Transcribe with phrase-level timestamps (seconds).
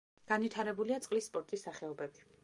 [0.29, 2.25] განვითარებულია წყლის სპორტის სახეობები.